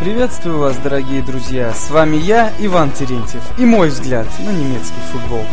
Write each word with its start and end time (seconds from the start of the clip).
Приветствую 0.00 0.58
вас, 0.58 0.76
дорогие 0.76 1.22
друзья! 1.22 1.74
С 1.74 1.90
вами 1.90 2.18
я, 2.18 2.52
Иван 2.60 2.92
Терентьев, 2.92 3.42
и 3.58 3.64
мой 3.64 3.88
взгляд 3.88 4.28
на 4.38 4.50
немецкий 4.50 5.00
футбол. 5.10 5.44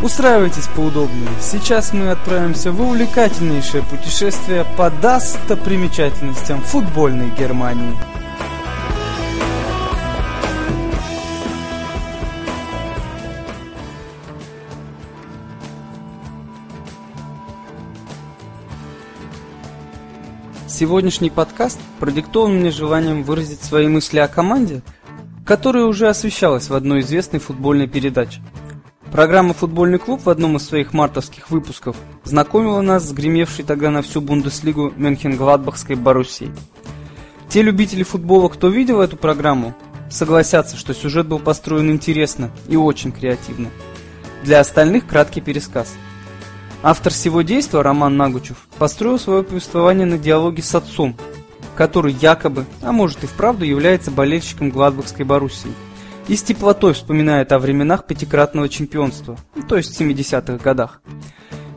Устраивайтесь 0.00 0.66
поудобнее. 0.74 1.28
Сейчас 1.42 1.92
мы 1.92 2.10
отправимся 2.10 2.72
в 2.72 2.80
увлекательнейшее 2.80 3.82
путешествие 3.82 4.64
по 4.78 4.88
достопримечательностям 4.88 6.62
футбольной 6.62 7.28
Германии. 7.38 7.94
Сегодняшний 20.80 21.28
подкаст 21.28 21.78
продиктован 21.98 22.56
мне 22.56 22.70
желанием 22.70 23.22
выразить 23.22 23.62
свои 23.62 23.86
мысли 23.86 24.18
о 24.18 24.28
команде, 24.28 24.80
которая 25.44 25.84
уже 25.84 26.08
освещалась 26.08 26.70
в 26.70 26.74
одной 26.74 27.00
известной 27.00 27.38
футбольной 27.38 27.86
передаче. 27.86 28.40
Программа 29.12 29.52
«Футбольный 29.52 29.98
клуб» 29.98 30.22
в 30.24 30.30
одном 30.30 30.56
из 30.56 30.64
своих 30.64 30.94
мартовских 30.94 31.50
выпусков 31.50 31.96
знакомила 32.24 32.80
нас 32.80 33.06
с 33.06 33.12
гремевшей 33.12 33.62
тогда 33.62 33.90
на 33.90 34.00
всю 34.00 34.22
Бундеслигу 34.22 34.94
Мюнхен-Гладбахской 34.96 35.96
Боруссией. 35.96 36.50
Те 37.50 37.60
любители 37.60 38.02
футбола, 38.02 38.48
кто 38.48 38.68
видел 38.68 39.02
эту 39.02 39.18
программу, 39.18 39.74
согласятся, 40.08 40.78
что 40.78 40.94
сюжет 40.94 41.26
был 41.26 41.40
построен 41.40 41.90
интересно 41.90 42.50
и 42.68 42.76
очень 42.76 43.12
креативно. 43.12 43.68
Для 44.44 44.60
остальных 44.60 45.06
краткий 45.06 45.42
пересказ– 45.42 45.92
Автор 46.82 47.12
всего 47.12 47.42
действия, 47.42 47.82
Роман 47.82 48.16
Нагучев, 48.16 48.66
построил 48.78 49.18
свое 49.18 49.42
повествование 49.42 50.06
на 50.06 50.16
диалоге 50.16 50.62
с 50.62 50.74
отцом, 50.74 51.14
который 51.76 52.14
якобы, 52.14 52.64
а 52.80 52.90
может 52.90 53.22
и 53.22 53.26
вправду, 53.26 53.66
является 53.66 54.10
болельщиком 54.10 54.70
Гладбахской 54.70 55.26
Боруссии. 55.26 55.70
И 56.28 56.36
с 56.36 56.42
теплотой 56.42 56.94
вспоминает 56.94 57.52
о 57.52 57.58
временах 57.58 58.06
пятикратного 58.06 58.70
чемпионства, 58.70 59.36
ну, 59.54 59.62
то 59.62 59.76
есть 59.76 59.94
в 59.94 60.00
70-х 60.00 60.56
годах. 60.62 61.02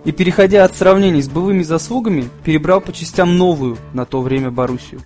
И 0.05 0.13
переходя 0.13 0.63
от 0.63 0.73
сравнений 0.73 1.21
с 1.21 1.27
былыми 1.27 1.63
заслугами, 1.63 2.29
перебрал 2.45 2.79
по 2.79 2.93
частям 2.93 3.37
новую 3.37 3.77
на 3.93 4.05
то 4.05 4.21
время 4.21 4.51
Боруссию. 4.51 5.01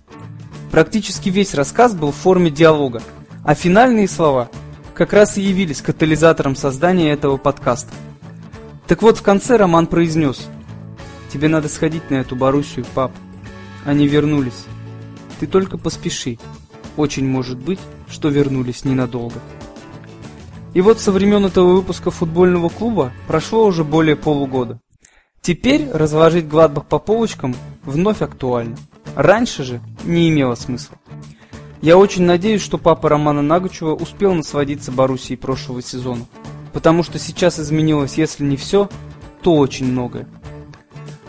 Практически 0.71 1.29
весь 1.29 1.55
рассказ 1.55 1.95
был 1.95 2.11
в 2.11 2.15
форме 2.15 2.51
диалога, 2.51 3.01
а 3.43 3.55
финальные 3.55 4.07
слова 4.07 4.49
как 4.93 5.13
раз 5.13 5.37
и 5.37 5.41
явились 5.41 5.81
катализатором 5.81 6.55
создания 6.55 7.11
этого 7.11 7.37
подкаста– 7.37 7.89
так 8.87 9.01
вот, 9.01 9.17
в 9.17 9.21
конце 9.21 9.57
Роман 9.57 9.87
произнес. 9.87 10.47
Тебе 11.31 11.49
надо 11.49 11.67
сходить 11.67 12.09
на 12.09 12.15
эту 12.15 12.37
Боруссию, 12.37 12.85
пап. 12.95 13.11
Они 13.85 14.07
вернулись. 14.07 14.65
Ты 15.39 15.47
только 15.47 15.77
поспеши. 15.77 16.39
Очень 16.95 17.27
может 17.27 17.57
быть, 17.57 17.79
что 18.07 18.29
вернулись 18.29 18.85
ненадолго. 18.85 19.39
И 20.73 20.81
вот 20.81 21.01
со 21.01 21.11
времен 21.11 21.45
этого 21.45 21.73
выпуска 21.73 22.11
футбольного 22.11 22.69
клуба 22.69 23.11
прошло 23.27 23.65
уже 23.65 23.83
более 23.83 24.15
полугода. 24.15 24.79
Теперь 25.41 25.89
разложить 25.91 26.47
Гладбах 26.47 26.85
по 26.85 26.97
полочкам 26.97 27.55
вновь 27.83 28.21
актуально. 28.21 28.77
Раньше 29.15 29.63
же 29.63 29.81
не 30.05 30.29
имело 30.29 30.55
смысла. 30.55 30.97
Я 31.81 31.97
очень 31.97 32.23
надеюсь, 32.23 32.61
что 32.61 32.77
папа 32.77 33.09
Романа 33.09 33.41
Нагучева 33.41 33.93
успел 33.93 34.33
насладиться 34.33 34.91
Боруссией 34.91 35.37
прошлого 35.37 35.81
сезона 35.81 36.25
потому 36.77 37.01
что 37.01 37.17
сейчас 37.17 37.59
изменилось, 37.59 38.19
если 38.19 38.43
не 38.43 38.55
все, 38.55 38.87
то 39.41 39.55
очень 39.55 39.87
многое. 39.87 40.27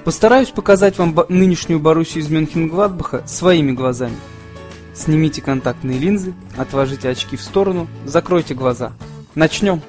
Постараюсь 0.05 0.51
показать 0.51 0.99
вам 0.99 1.19
нынешнюю 1.31 1.81
Боруссию 1.81 2.23
из 2.23 2.29
Мюнхен-Гладбаха 2.29 3.27
своими 3.27 3.73
глазами. 3.73 4.19
Снимите 4.95 5.41
контактные 5.41 5.99
линзы, 5.99 6.34
отложите 6.59 7.09
очки 7.09 7.39
в 7.39 7.43
сторону, 7.43 7.89
закройте 8.05 8.53
глаза. 8.53 8.93
Начнем! 9.34 9.81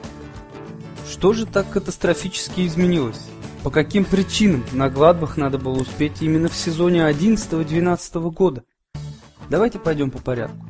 Что 1.11 1.33
же 1.33 1.45
так 1.45 1.69
катастрофически 1.69 2.65
изменилось? 2.65 3.19
По 3.61 3.69
каким 3.69 4.05
причинам 4.05 4.63
на 4.71 4.89
Гладбах 4.89 5.35
надо 5.35 5.57
было 5.57 5.77
успеть 5.77 6.21
именно 6.21 6.47
в 6.47 6.55
сезоне 6.55 7.01
11-12 7.01 8.31
года? 8.31 8.63
Давайте 9.49 9.77
пойдем 9.77 10.09
по 10.09 10.19
порядку. 10.19 10.65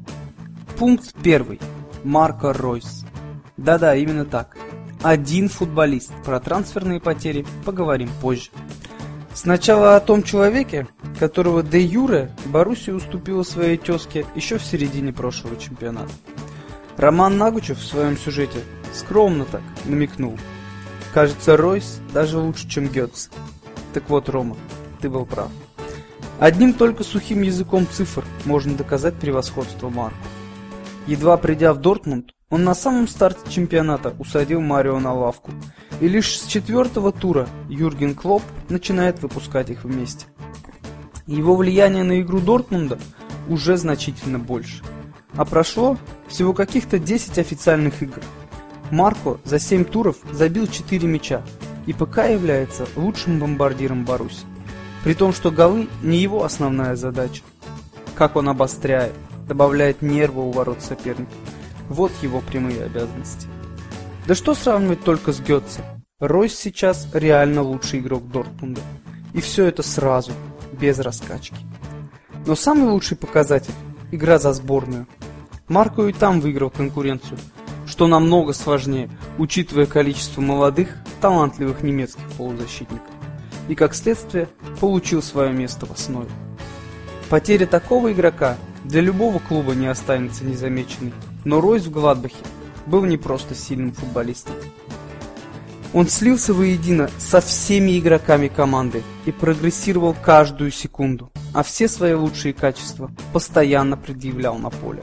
Пункт 0.80 1.14
первый. 1.22 1.60
Марко 2.04 2.54
Ройс. 2.54 3.06
Да-да, 3.56 3.94
именно 3.96 4.26
так 4.26 4.58
один 5.02 5.50
футболист. 5.50 6.12
Про 6.26 6.40
трансферные 6.40 7.00
потери 7.00 7.46
поговорим 7.66 8.10
позже. 8.22 8.50
Сначала 9.34 9.96
о 9.96 10.00
том 10.00 10.24
человеке, 10.24 10.88
которого 11.20 11.64
де 11.64 11.82
Юре 11.82 12.32
Боруссия 12.46 12.94
уступила 12.94 13.44
своей 13.44 13.78
тезке 13.78 14.26
еще 14.36 14.58
в 14.58 14.64
середине 14.64 15.14
прошлого 15.14 15.58
чемпионата. 15.58 16.12
Роман 16.98 17.38
Нагучев 17.38 17.80
в 17.80 17.86
своем 17.86 18.18
сюжете 18.18 18.60
скромно 18.94 19.46
так 19.46 19.62
намекнул. 19.86 20.38
Кажется, 21.14 21.56
Ройс 21.56 22.02
даже 22.14 22.38
лучше, 22.38 22.68
чем 22.68 22.88
Гетц. 22.88 23.30
Так 23.94 24.10
вот, 24.10 24.28
Рома, 24.30 24.58
ты 25.00 25.10
был 25.10 25.26
прав. 25.26 25.50
Одним 26.40 26.74
только 26.74 27.04
сухим 27.04 27.42
языком 27.42 27.88
цифр 27.90 28.24
можно 28.46 28.76
доказать 28.76 29.16
превосходство 29.16 29.90
Марку. 29.90 30.18
Едва 31.08 31.38
придя 31.38 31.74
в 31.74 31.78
Дортмунд, 31.78 32.34
он 32.50 32.64
на 32.64 32.74
самом 32.74 33.08
старте 33.08 33.50
чемпионата 33.50 34.16
усадил 34.18 34.60
Марио 34.60 35.00
на 35.00 35.14
лавку. 35.14 35.52
И 36.02 36.08
лишь 36.08 36.40
с 36.40 36.48
четвертого 36.48 37.12
тура 37.12 37.48
Юрген 37.70 38.16
Клоп 38.16 38.42
начинает 38.70 39.22
выпускать 39.22 39.70
их 39.70 39.84
вместе. 39.84 40.26
Его 41.28 41.56
влияние 41.56 42.04
на 42.04 42.22
игру 42.22 42.40
Дортмунда 42.40 42.98
уже 43.48 43.78
значительно 43.78 44.40
больше. 44.40 44.84
А 45.36 45.46
прошло 45.46 45.98
всего 46.28 46.54
каких-то 46.54 46.98
10 46.98 47.38
официальных 47.38 48.02
игр. 48.02 48.22
Марко 48.90 49.38
за 49.44 49.60
7 49.60 49.86
туров 49.86 50.18
забил 50.32 50.66
4 50.66 51.08
мяча 51.08 51.44
и 51.86 51.94
пока 51.94 52.26
является 52.26 52.88
лучшим 52.96 53.40
бомбардиром 53.40 54.06
Баруси. 54.06 54.46
При 55.04 55.14
том, 55.14 55.34
что 55.34 55.52
голы 55.52 55.88
не 56.02 56.18
его 56.18 56.44
основная 56.44 56.96
задача. 56.96 57.44
Как 58.16 58.36
он 58.36 58.50
обостряет, 58.50 59.14
добавляет 59.48 60.02
нервы 60.02 60.48
у 60.48 60.52
ворот 60.52 60.82
соперника 60.82 61.32
вот 61.90 62.12
его 62.22 62.42
прямые 62.42 62.84
обязанности. 62.86 63.48
Да 64.28 64.36
что 64.36 64.54
сравнивать 64.54 65.04
только 65.04 65.34
с 65.34 65.42
Гетце. 65.42 65.82
Ройс 66.20 66.56
сейчас 66.56 67.08
реально 67.14 67.62
лучший 67.62 68.00
игрок 68.00 68.30
Дортмунда. 68.30 68.82
И 69.34 69.42
все 69.42 69.66
это 69.66 69.84
сразу, 69.84 70.32
без 70.72 71.00
раскачки. 71.00 71.58
Но 72.46 72.56
самый 72.56 72.90
лучший 72.90 73.18
показатель– 73.18 73.74
игра 74.12 74.40
за 74.40 74.54
сборную. 74.54 75.08
Марко 75.68 76.08
и 76.08 76.14
там 76.14 76.42
выиграл 76.42 76.70
конкуренцию, 76.70 77.38
что 77.86 78.08
намного 78.08 78.54
сложнее, 78.54 79.10
учитывая 79.38 79.86
количество 79.86 80.42
молодых, 80.42 80.96
талантливых 81.22 81.84
немецких 81.84 82.24
полузащитников. 82.38 83.08
И 83.68 83.76
как 83.76 83.94
следствие, 83.94 84.48
получил 84.80 85.22
свое 85.22 85.54
место 85.54 85.86
в 85.86 85.92
основе. 85.92 86.30
Потеря 87.30 87.68
такого 87.68 88.12
игрока 88.12 88.58
для 88.84 89.02
любого 89.02 89.40
клуба 89.40 89.76
не 89.76 89.88
останется 89.88 90.44
незамеченной. 90.44 91.14
Но 91.46 91.62
Ройс 91.62 91.86
в 91.86 91.92
Гладбахе 91.92 92.36
был 92.86 93.06
не 93.06 93.18
просто 93.18 93.56
сильным 93.56 93.94
футболистом. 93.94 94.56
Он 95.94 96.08
слился 96.08 96.54
воедино 96.54 97.10
со 97.18 97.42
всеми 97.42 97.98
игроками 97.98 98.48
команды 98.48 99.04
и 99.26 99.32
прогрессировал 99.32 100.16
каждую 100.22 100.72
секунду, 100.72 101.32
а 101.54 101.64
все 101.64 101.88
свои 101.88 102.14
лучшие 102.14 102.54
качества 102.54 103.10
постоянно 103.34 103.98
предъявлял 103.98 104.58
на 104.60 104.70
поле. 104.70 105.02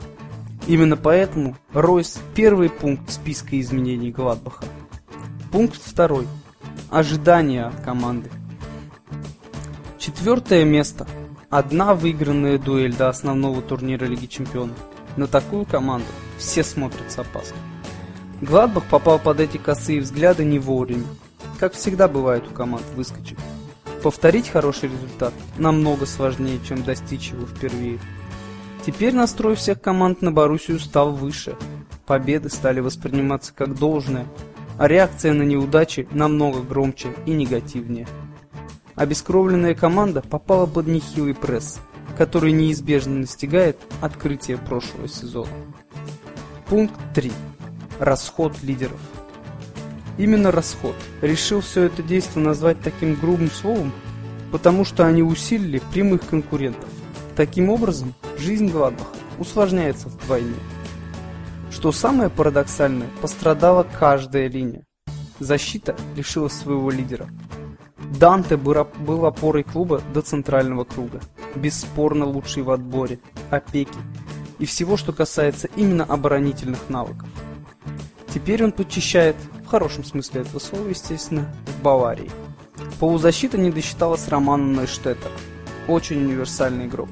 Именно 0.68 0.96
поэтому 0.96 1.56
Ройс– 1.72 2.18
первый 2.34 2.70
пункт 2.70 3.10
списка 3.10 3.58
изменений 3.60 4.12
Гладбаха. 4.12 4.64
Пункт 5.50 5.80
второй. 5.82 6.26
Ожидания 6.90 7.66
от 7.66 7.80
команды. 7.80 8.30
Четвертое 9.98 10.64
место. 10.64 11.06
Одна 11.50 11.94
выигранная 11.94 12.58
дуэль 12.58 12.94
до 12.94 13.08
основного 13.08 13.60
турнира 13.62 14.04
Лиги 14.04 14.26
Чемпионов. 14.26 14.76
На 15.16 15.26
такую 15.26 15.64
команду 15.64 16.06
все 16.38 16.62
смотрят 16.62 17.10
с 17.10 17.18
опаской. 17.18 17.58
Гладбах 18.40 18.84
попал 18.84 19.18
под 19.18 19.40
эти 19.40 19.56
косые 19.56 20.00
взгляды 20.00 20.44
не 20.44 20.58
вовремя. 20.58 21.06
Как 21.58 21.72
всегда 21.72 22.06
бывает 22.06 22.44
у 22.50 22.54
команд 22.54 22.84
выскочек. 22.94 23.38
Повторить 24.02 24.48
хороший 24.48 24.90
результат 24.90 25.32
намного 25.56 26.04
сложнее, 26.06 26.60
чем 26.66 26.82
достичь 26.82 27.30
его 27.30 27.46
впервые. 27.46 27.98
Теперь 28.84 29.14
настрой 29.14 29.56
всех 29.56 29.80
команд 29.80 30.22
на 30.22 30.30
Боруссию 30.30 30.78
стал 30.78 31.12
выше. 31.12 31.56
Победы 32.04 32.50
стали 32.50 32.80
восприниматься 32.80 33.52
как 33.54 33.74
должное, 33.76 34.26
а 34.78 34.86
реакция 34.86 35.32
на 35.32 35.42
неудачи 35.42 36.06
намного 36.12 36.60
громче 36.60 37.08
и 37.24 37.32
негативнее. 37.32 38.06
Обескровленная 38.94 39.74
команда 39.74 40.22
попала 40.22 40.66
под 40.66 40.86
нехилый 40.86 41.34
пресс, 41.34 41.80
который 42.16 42.52
неизбежно 42.52 43.20
настигает 43.20 43.78
открытие 44.00 44.56
прошлого 44.56 45.08
сезона. 45.08 45.50
Пункт 46.68 46.98
3. 47.14 47.30
Расход 48.00 48.60
лидеров. 48.64 48.98
Именно 50.18 50.50
расход. 50.50 50.96
Решил 51.22 51.60
все 51.60 51.84
это 51.84 52.02
действие 52.02 52.44
назвать 52.44 52.80
таким 52.80 53.14
грубым 53.14 53.52
словом, 53.52 53.92
потому 54.50 54.84
что 54.84 55.06
они 55.06 55.22
усилили 55.22 55.80
прямых 55.92 56.26
конкурентов. 56.26 56.88
Таким 57.36 57.70
образом, 57.70 58.14
жизнь 58.36 58.68
Гладбаха 58.68 59.14
усложняется 59.38 60.08
вдвойне. 60.08 60.56
Что 61.70 61.92
самое 61.92 62.30
парадоксальное, 62.30 63.10
пострадала 63.22 63.86
каждая 64.00 64.48
линия. 64.48 64.82
Защита 65.38 65.94
лишилась 66.16 66.54
своего 66.54 66.90
лидера. 66.90 67.28
Данте 68.18 68.56
был 68.56 69.24
опорой 69.24 69.62
клуба 69.62 70.02
до 70.12 70.20
центрального 70.20 70.82
круга, 70.82 71.20
бесспорно 71.54 72.24
лучший 72.24 72.64
в 72.64 72.72
отборе, 72.72 73.20
опеки 73.50 73.98
и 74.58 74.66
всего, 74.66 74.96
что 74.96 75.12
касается 75.12 75.68
именно 75.76 76.04
оборонительных 76.04 76.88
навыков. 76.88 77.28
Теперь 78.32 78.62
он 78.64 78.72
подчищает, 78.72 79.36
в 79.64 79.66
хорошем 79.66 80.04
смысле 80.04 80.42
этого 80.42 80.58
слова, 80.58 80.88
естественно, 80.88 81.52
в 81.66 81.82
Баварии. 81.82 82.30
Полузащита 83.00 83.58
не 83.58 83.70
досчиталась 83.70 84.28
Романа 84.28 84.64
Нойштеттера, 84.64 85.32
очень 85.88 86.24
универсальный 86.24 86.86
игрок. 86.86 87.08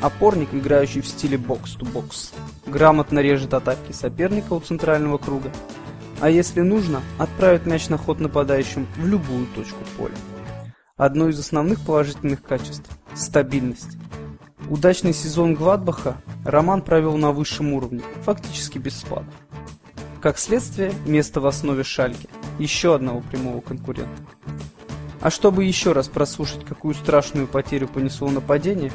Опорник, 0.00 0.52
играющий 0.52 1.00
в 1.00 1.06
стиле 1.06 1.38
бокс-то-бокс, 1.38 2.32
грамотно 2.66 3.20
режет 3.20 3.54
атаки 3.54 3.92
соперника 3.92 4.52
у 4.52 4.60
центрального 4.60 5.18
круга, 5.18 5.50
а 6.20 6.30
если 6.30 6.60
нужно, 6.60 7.02
отправит 7.18 7.66
мяч 7.66 7.88
на 7.88 7.98
ход 7.98 8.20
нападающим 8.20 8.86
в 8.96 9.06
любую 9.06 9.46
точку 9.54 9.78
поля. 9.96 10.14
Одно 10.96 11.28
из 11.28 11.38
основных 11.38 11.80
положительных 11.80 12.42
качеств– 12.42 12.88
стабильность. 13.14 13.96
Удачный 14.70 15.12
сезон 15.12 15.54
Гладбаха 15.54 16.16
Роман 16.44 16.80
провел 16.80 17.16
на 17.16 17.32
высшем 17.32 17.74
уровне, 17.74 18.02
фактически 18.22 18.78
без 18.78 18.96
спада. 18.96 19.26
Как 20.22 20.38
следствие, 20.38 20.92
место 21.04 21.40
в 21.40 21.46
основе 21.46 21.84
Шальки– 21.84 22.28
еще 22.58 22.94
одного 22.94 23.20
прямого 23.20 23.60
конкурента. 23.60 24.22
А 25.20 25.30
чтобы 25.30 25.64
еще 25.64 25.92
раз 25.92 26.08
прослушать, 26.08 26.64
какую 26.64 26.94
страшную 26.94 27.46
потерю 27.46 27.88
понесло 27.88 28.30
нападение, 28.30 28.92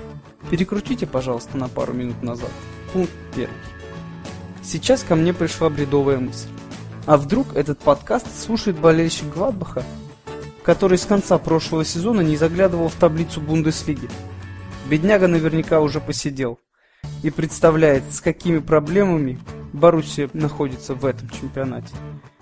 перекрутите, 0.49 1.05
пожалуйста, 1.05 1.57
на 1.57 1.67
пару 1.67 1.93
минут 1.93 2.21
назад. 2.23 2.49
Пункт 2.93 3.11
первый. 3.35 3.55
Сейчас 4.63 5.03
ко 5.03 5.15
мне 5.15 5.33
пришла 5.33 5.69
бредовая 5.69 6.19
мысль. 6.19 6.49
А 7.05 7.17
вдруг 7.17 7.55
этот 7.55 7.79
подкаст 7.79 8.27
слушает 8.39 8.79
болельщик 8.79 9.33
Гладбаха, 9.33 9.83
который 10.63 10.97
с 10.97 11.05
конца 11.05 11.37
прошлого 11.37 11.85
сезона 11.85 12.21
не 12.21 12.37
заглядывал 12.37 12.89
в 12.89 12.95
таблицу 12.95 13.41
Бундеслиги? 13.41 14.09
Бедняга 14.87 15.27
наверняка 15.27 15.81
уже 15.81 15.99
посидел 15.99 16.59
и 17.23 17.29
представляет, 17.29 18.03
с 18.11 18.21
какими 18.21 18.59
проблемами 18.59 19.39
Боруссия 19.73 20.29
находится 20.33 20.95
в 20.95 21.05
этом 21.05 21.29
чемпионате 21.29 21.93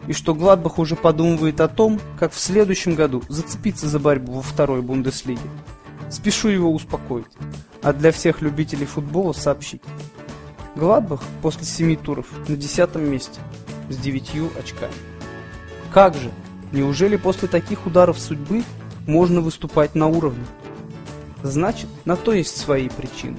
и 0.08 0.14
что 0.14 0.34
Гладбах 0.34 0.80
уже 0.80 0.96
подумывает 0.96 1.62
о 1.62 1.68
том, 1.68 2.00
как 2.18 2.32
в 2.32 2.40
следующем 2.40 2.96
году 2.96 3.22
зацепиться 3.30 3.88
за 3.88 4.00
борьбу 4.00 4.34
во 4.34 4.42
второй 4.42 4.82
Бундеслиге. 4.82 5.42
Спешу 6.10 6.48
его 6.48 6.72
успокоить, 6.72 7.28
а 7.84 7.94
для 7.94 8.12
всех 8.12 8.42
любителей 8.42 8.86
футбола 8.86 9.34
сообщить. 9.34 9.82
Гладбах 10.76 11.22
после 11.42 11.66
семи 11.66 11.98
туров 11.98 12.28
на 12.48 12.56
десятом 12.56 13.10
месте 13.10 13.40
с 13.90 13.98
девятью 13.98 14.50
очками. 14.58 14.94
Как 15.94 16.16
же? 16.16 16.32
Неужели 16.72 17.18
после 17.18 17.48
таких 17.48 17.86
ударов 17.86 18.20
судьбы 18.20 18.64
можно 19.06 19.42
выступать 19.42 19.96
на 19.96 20.08
уровне? 20.08 20.46
Значит, 21.44 21.88
на 22.06 22.16
то 22.16 22.34
есть 22.34 22.58
свои 22.58 22.90
причины. 22.90 23.38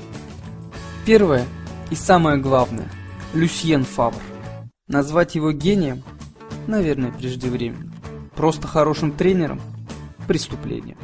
Первое 1.05 1.47
и 1.91 1.95
самое 1.95 2.39
главное– 2.39 2.91
Люсьен 3.35 3.85
Фавр. 3.85 4.21
Назвать 4.87 5.35
его 5.35 5.53
гением 5.53 6.03
наверное, 6.69 7.11
преждевременно. 7.11 7.93
Просто 8.37 8.69
хорошим 8.69 9.11
тренером– 9.11 9.61
преступление. 10.29 10.97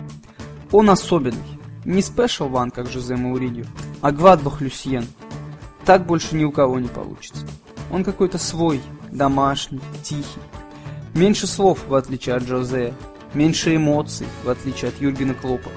Он 0.70 0.90
особенный. 0.90 1.38
Не 1.84 2.00
спешл 2.00 2.48
ван, 2.48 2.70
как 2.70 2.88
Жозе 2.88 3.16
Мауриньо, 3.16 3.64
а 4.00 4.12
Гвадбах 4.12 4.60
Люсьен. 4.60 5.06
Так 5.84 6.06
больше 6.06 6.36
ни 6.36 6.44
у 6.44 6.52
кого 6.52 6.78
не 6.78 6.88
получится. 6.88 7.46
Он 7.90 8.04
какой-то 8.04 8.38
свой, 8.38 8.80
домашний, 9.10 9.80
тихий. 10.02 10.40
Меньше 11.14 11.46
слов, 11.46 11.80
в 11.88 11.94
отличие 11.94 12.36
от 12.36 12.44
Жозе. 12.44 12.94
Меньше 13.34 13.76
эмоций, 13.76 14.26
в 14.44 14.48
отличие 14.48 14.90
от 14.90 15.00
Юргена 15.00 15.34
Клопа. 15.34 15.70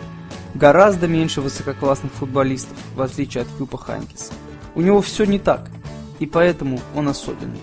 Гораздо 0.53 1.07
меньше 1.07 1.41
высококлассных 1.41 2.11
футболистов, 2.13 2.77
в 2.95 3.01
отличие 3.01 3.43
от 3.43 3.47
Юпа 3.59 3.77
Ханкиса. 3.77 4.33
У 4.75 4.81
него 4.81 5.01
все 5.01 5.25
не 5.25 5.39
так, 5.39 5.69
и 6.19 6.25
поэтому 6.25 6.79
он 6.95 7.07
особенный. 7.07 7.59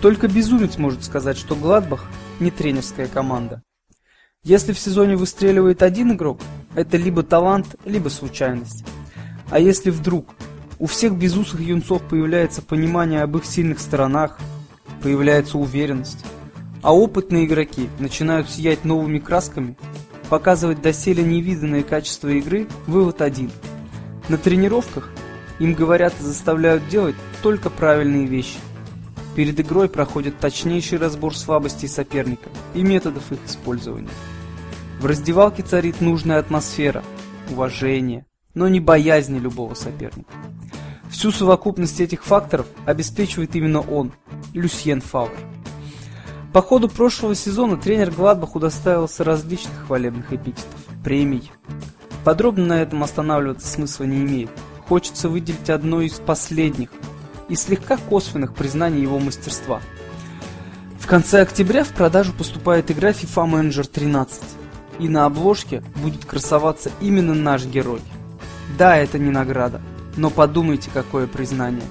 Только 0.00 0.28
безумец 0.28 0.78
может 0.78 1.04
сказать, 1.04 1.36
что 1.36 1.54
Гладбах 1.54 2.04
не 2.40 2.50
тренерская 2.50 3.06
команда. 3.06 3.62
Если 4.42 4.72
в 4.72 4.78
сезоне 4.78 5.16
выстреливает 5.16 5.82
один 5.82 6.12
игрок, 6.12 6.40
это 6.74 6.96
либо 6.96 7.22
талант, 7.22 7.76
либо 7.84 8.08
случайность. 8.08 8.84
А 9.50 9.60
если 9.60 9.90
вдруг 9.90 10.34
у 10.80 10.86
всех 10.86 11.14
безусых 11.16 11.60
юнцов 11.60 12.02
появляется 12.02 12.62
понимание 12.62 13.22
об 13.22 13.36
их 13.36 13.44
сильных 13.44 13.78
сторонах, 13.78 14.38
появляется 15.00 15.58
уверенность, 15.58 16.24
а 16.82 16.92
опытные 16.92 17.44
игроки 17.44 17.88
начинают 18.00 18.50
сиять 18.50 18.84
новыми 18.84 19.20
красками, 19.20 19.76
показывать 20.32 20.80
доселе 20.80 21.22
невиданные 21.22 21.84
качества 21.84 22.28
игры, 22.28 22.66
вывод 22.86 23.20
один. 23.20 23.52
На 24.30 24.38
тренировках 24.38 25.10
им 25.58 25.74
говорят 25.74 26.14
и 26.18 26.24
заставляют 26.24 26.88
делать 26.88 27.16
только 27.42 27.68
правильные 27.70 28.26
вещи– 28.26 28.56
Перед 29.34 29.58
игрой 29.60 29.88
проходит 29.88 30.38
точнейший 30.38 30.98
разбор 30.98 31.34
слабостей 31.34 31.88
соперника 31.88 32.50
и 32.74 32.82
методов 32.82 33.32
их 33.32 33.38
использования. 33.46 34.10
В 35.00 35.06
раздевалке 35.06 35.62
царит 35.62 36.00
нужная 36.00 36.38
атмосфера, 36.38 37.02
уважение, 37.50 38.26
но 38.54 38.68
не 38.68 38.78
боязни 38.78 39.38
любого 39.38 39.74
соперника. 39.74 40.30
Всю 41.10 41.32
совокупность 41.32 42.00
этих 42.00 42.24
факторов 42.24 42.66
обеспечивает 42.84 43.56
именно 43.56 43.80
он, 43.80 44.12
Люсьен 44.52 45.00
Фавр. 45.00 45.32
По 46.52 46.62
ходу 46.62 46.88
прошлого 46.88 47.34
сезона 47.34 47.76
тренер 47.76 48.10
Гладбах 48.10 48.56
удостаивался 48.56 49.24
различных 49.24 49.86
хвалебных 49.86 50.32
эпитетов, 50.32 50.80
премий. 51.02 51.50
Подробно 52.24 52.66
на 52.66 52.82
этом 52.82 53.02
останавливаться 53.02 53.66
смысла 53.66 54.04
не 54.04 54.18
имеет. 54.18 54.50
Хочется 54.88 55.28
выделить 55.28 55.70
одно 55.70 56.02
из 56.02 56.12
последних– 56.20 56.90
и 57.52 57.54
слегка 57.54 57.98
косвенных 57.98 58.54
признаний 58.54 59.02
его 59.02 59.18
мастерства. 59.18 59.82
В 60.98 61.06
конце 61.06 61.42
октября 61.42 61.84
в 61.84 61.88
продажу 61.88 62.32
поступает 62.32 62.90
игра 62.90 63.10
FIFA 63.10 63.50
Manager 63.50 63.86
13, 63.86 64.42
и 64.98 65.08
на 65.08 65.26
обложке 65.26 65.82
будет 65.96 66.24
красоваться 66.24 66.90
именно 67.02 67.34
наш 67.34 67.66
герой. 67.66 68.00
Да, 68.78 68.96
это 68.96 69.18
не 69.18 69.30
награда, 69.30 69.82
но 70.16 70.30
подумайте, 70.30 70.88
какое 70.94 71.26
признание. 71.26 71.84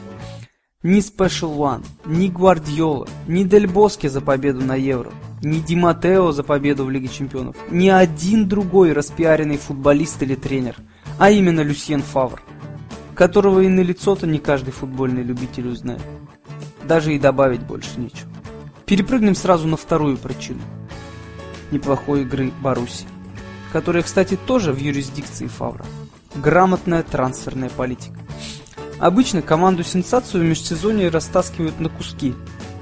Ни 0.83 0.99
Special 0.99 1.55
One, 1.57 1.85
ни 2.05 2.27
Гвардиола, 2.27 3.07
ни 3.27 3.43
Дель 3.43 3.67
Боске 3.67 4.09
за 4.09 4.21
победу 4.21 4.65
на 4.65 4.75
Евро, 4.75 5.11
ни 5.43 5.59
Ди 5.59 5.75
Матео 5.75 6.31
за 6.31 6.43
победу 6.43 6.85
в 6.85 6.89
Лиге 6.89 7.07
Чемпионов, 7.07 7.55
ни 7.69 7.89
один 7.89 8.47
другой 8.47 8.93
распиаренный 8.93 9.57
футболист 9.57 10.23
или 10.23 10.35
тренер, 10.35 10.75
а 11.19 11.29
именно 11.29 11.61
Люсьен 11.61 12.01
Фавр– 12.01 12.41
которого 13.21 13.59
и 13.59 13.67
на 13.67 13.81
лицо-то 13.81 14.25
не 14.25 14.39
каждый 14.39 14.71
футбольный 14.71 15.21
любитель 15.21 15.67
узнает. 15.67 16.01
Даже 16.83 17.13
и 17.13 17.19
добавить 17.19 17.61
больше 17.61 17.99
нечего. 17.99 18.31
Перепрыгнем 18.87 19.35
сразу 19.35 19.67
на 19.67 19.77
вторую 19.77 20.17
причину. 20.17 20.61
Неплохой 21.69 22.23
игры 22.23 22.51
Баруси, 22.61 23.05
которая, 23.71 24.01
кстати, 24.01 24.39
тоже 24.47 24.73
в 24.73 24.79
юрисдикции 24.79 25.45
Фавра. 25.45 25.85
Грамотная 26.33 27.03
трансферная 27.03 27.69
политика. 27.69 28.17
Обычно 29.01 29.41
команду 29.41 29.83
сенсацию 29.83 30.43
в 30.43 30.45
межсезонье 30.45 31.09
растаскивают 31.09 31.79
на 31.79 31.89
куски, 31.89 32.35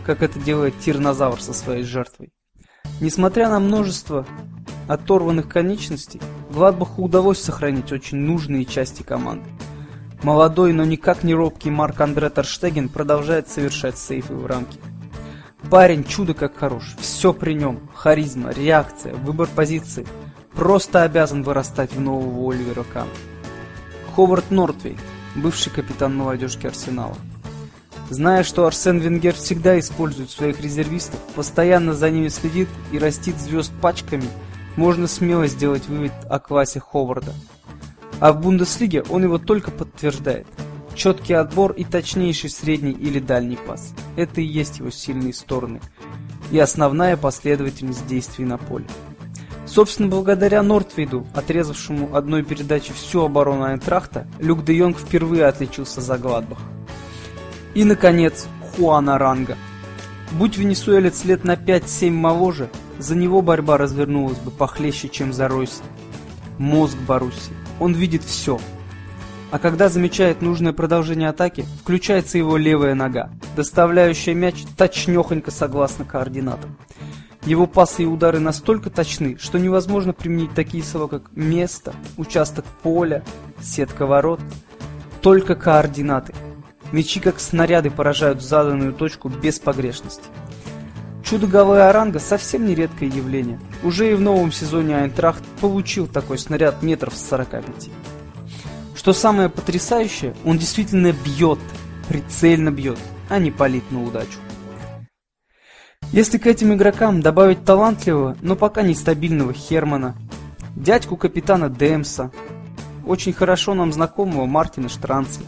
как 0.05 0.21
это 0.21 0.37
делает 0.37 0.77
тиранозавр 0.77 1.41
со 1.41 1.53
своей 1.53 1.83
жертвой. 1.83 2.33
Несмотря 2.99 3.47
на 3.47 3.61
множество 3.61 4.27
оторванных 4.89 5.47
конечностей, 5.47 6.19
Гладбаху 6.51 7.03
удалось 7.03 7.39
сохранить 7.39 7.93
очень 7.93 8.17
нужные 8.17 8.65
части 8.65 9.01
команды. 9.01 9.49
Молодой, 10.21 10.73
но 10.73 10.83
никак 10.83 11.23
не 11.23 11.33
робкий 11.33 11.69
Марк 11.69 12.01
Андре 12.01 12.29
Терштеген 12.29 12.89
продолжает 12.89 13.47
совершать 13.47 13.97
сейфы 13.97 14.33
в 14.33 14.45
рамке. 14.45 14.77
Парень 15.71 16.03
чудо 16.03 16.33
как 16.33 16.57
хорош, 16.57 16.97
все 16.99 17.31
при 17.31 17.53
нем. 17.53 17.89
Харизма, 17.95 18.51
реакция, 18.51 19.15
выбор 19.15 19.47
позиции. 19.55 20.05
Просто 20.51 21.03
обязан 21.03 21.43
вырастать 21.43 21.93
в 21.93 22.01
нового 22.01 22.51
Оливера 22.51 22.83
Кана. 22.83 23.07
Ховард 24.13 24.51
Нортвей, 24.51 24.97
бывший 25.35 25.71
капитан 25.71 26.15
молодежки 26.15 26.67
Арсенала. 26.67 27.15
Зная, 28.09 28.43
что 28.43 28.65
Арсен 28.65 28.99
Венгер 28.99 29.35
всегда 29.35 29.79
использует 29.79 30.31
своих 30.31 30.61
резервистов, 30.61 31.19
постоянно 31.35 31.93
за 31.93 32.09
ними 32.09 32.27
следит 32.27 32.67
и 32.91 32.97
растит 32.97 33.39
звезд 33.39 33.71
пачками, 33.81 34.27
можно 34.75 35.07
смело 35.07 35.47
сделать 35.47 35.87
вывод 35.87 36.11
о 36.29 36.39
классе 36.39 36.79
Ховарда– 36.79 37.33
а 38.19 38.33
в 38.33 38.41
Бундеслиге 38.41 39.03
он 39.03 39.23
его 39.23 39.37
только 39.37 39.71
подтверждает. 39.71 40.47
Четкий 40.93 41.33
отбор 41.33 41.71
и 41.71 41.85
точнейший 41.85 42.49
средний 42.49 42.91
или 42.91 43.19
дальний 43.19 43.57
пас. 43.57 43.93
Это 44.17 44.41
и 44.41 44.45
есть 44.45 44.79
его 44.79 44.89
сильные 44.89 45.33
стороны. 45.33 45.79
И 46.51 46.59
основная 46.59 47.15
последовательность 47.15 48.05
действий 48.07 48.43
на 48.43 48.57
поле. 48.57 48.85
Собственно, 49.69 50.09
благодаря 50.09 50.63
Нортвиду, 50.63 51.27
отрезавшему 51.35 52.15
одной 52.15 52.43
передачей 52.43 52.91
всю 52.93 53.25
оборону 53.25 53.65
Айнтрахта, 53.65 54.25
Люк 54.39 54.65
де 54.65 54.73
Йонг 54.73 54.97
впервые 54.97 55.45
отличился 55.45 56.01
за 56.01 56.17
Гладбах. 56.17 56.57
И, 57.75 57.83
наконец, 57.83 58.47
Хуана 58.61 59.19
Ранга. 59.19 59.57
Будь 60.31 60.57
венесуэлец 60.57 61.23
лет 61.23 61.43
на 61.43 61.53
5-7 61.53 62.09
моложе, 62.09 62.69
за 62.97 63.15
него 63.15 63.43
борьба 63.43 63.77
развернулась 63.77 64.39
бы 64.39 64.49
похлеще, 64.49 65.07
чем 65.07 65.33
за 65.33 65.47
Ройса. 65.47 65.83
Мозг 66.57 66.97
Баруси. 67.07 67.51
Он 67.79 67.93
видит 67.93 68.23
все. 68.23 68.59
А 69.51 69.59
когда 69.59 69.87
замечает 69.87 70.41
нужное 70.41 70.73
продолжение 70.73 71.29
атаки, 71.29 71.65
включается 71.81 72.39
его 72.39 72.57
левая 72.57 72.95
нога, 72.95 73.29
доставляющая 73.55 74.33
мяч 74.33 74.63
точнёхонько 74.77 75.51
согласно 75.51 76.05
координатам. 76.05 76.75
Его 77.49 77.65
пасы 77.65 78.03
и 78.03 78.05
удары 78.05 78.37
настолько 78.37 78.91
точны, 78.91 79.35
что 79.39 79.57
невозможно 79.57 80.13
применить 80.13 80.53
такие 80.53 80.83
слова, 80.83 81.07
как 81.07 81.31
место, 81.35 81.95
участок 82.15 82.63
поля, 82.83 83.23
сетка 83.59 84.05
ворот. 84.05 84.39
Только 85.23 85.55
координаты. 85.55 86.35
Мячи, 86.91 87.19
как 87.19 87.39
снаряды, 87.39 87.89
поражают 87.89 88.43
заданную 88.43 88.93
точку 88.93 89.29
без 89.29 89.57
погрешности. 89.57 90.25
Чудо-голы 91.23 91.81
Оранга 91.81 92.19
совсем 92.19 92.67
не 92.67 92.75
редкое 92.75 93.07
явление. 93.09 93.59
Уже 93.81 94.11
и 94.11 94.13
в 94.13 94.21
новом 94.21 94.51
сезоне 94.51 94.97
Айнтрахт 94.97 95.43
получил 95.59 96.05
такой 96.05 96.37
снаряд 96.37 96.83
метров 96.83 97.15
с 97.15 97.29
45. 97.29 97.89
Что 98.95 99.11
самое 99.11 99.49
потрясающее, 99.49 100.35
он 100.45 100.59
действительно 100.59 101.13
бьет, 101.13 101.57
прицельно 102.09 102.69
бьет, 102.69 102.99
а 103.27 103.39
не 103.39 103.49
палит 103.49 103.89
на 103.89 104.03
удачу. 104.03 104.37
Если 106.11 106.39
к 106.39 106.47
этим 106.47 106.73
игрокам 106.73 107.21
добавить 107.21 107.63
талантливого, 107.63 108.35
но 108.41 108.55
пока 108.55 108.81
нестабильного 108.81 109.53
Хермана, 109.53 110.15
дядьку 110.75 111.17
капитана 111.17 111.69
Демса, 111.69 112.31
очень 113.05 113.31
хорошо 113.31 113.75
нам 113.75 113.93
знакомого 113.93 114.47
Мартина 114.47 114.89
Штранца, 114.89 115.41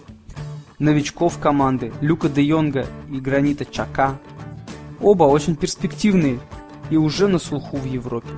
новичков 0.78 1.40
команды 1.40 1.92
Люка 2.00 2.30
де 2.30 2.44
Йонга 2.44 2.86
и 3.10 3.20
Гранита 3.20 3.66
Чака, 3.66 4.20
оба 5.02 5.24
очень 5.24 5.56
перспективные 5.56 6.40
и 6.92 6.96
уже 6.98 7.28
на 7.28 7.40
слуху 7.40 7.78
в 7.78 7.86
Европе. 7.86 8.30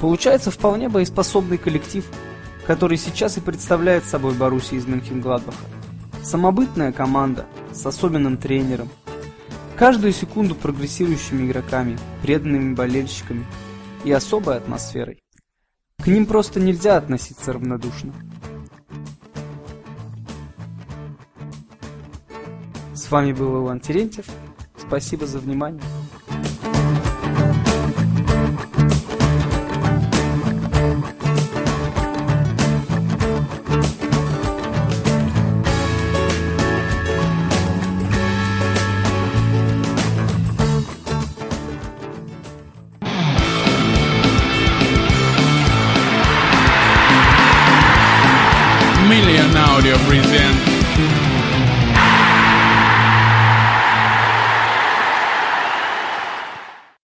Получается 0.00 0.50
вполне 0.50 0.88
боеспособный 0.88 1.58
коллектив, 1.58 2.06
который 2.66 2.96
сейчас 2.96 3.36
и 3.36 3.42
представляет 3.42 4.04
собой 4.04 4.32
Боруссия 4.32 4.78
из 4.78 4.86
Мюнхен-Гладбаха. 4.86 5.60
Самобытная 6.22 6.92
команда 6.92 7.44
с 7.72 7.84
особенным 7.84 8.38
тренером, 8.38 8.88
каждую 9.80 10.12
секунду 10.12 10.54
прогрессирующими 10.54 11.46
игроками, 11.46 11.98
преданными 12.20 12.74
болельщиками 12.74 13.46
и 14.04 14.12
особой 14.12 14.58
атмосферой. 14.58 15.22
К 15.96 16.06
ним 16.06 16.26
просто 16.26 16.60
нельзя 16.60 16.98
относиться 16.98 17.54
равнодушно. 17.54 18.12
С 22.92 23.10
вами 23.10 23.32
был 23.32 23.64
Иван 23.64 23.80
Терентьев. 23.80 24.26
Спасибо 24.76 25.26
за 25.26 25.38
внимание. 25.38 25.82